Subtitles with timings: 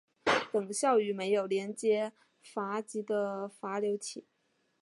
[0.51, 2.11] 等效于没有连接
[2.41, 4.25] 闸极的闸流体。